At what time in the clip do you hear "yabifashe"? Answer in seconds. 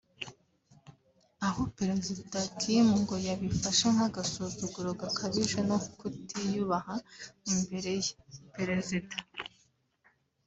3.27-3.87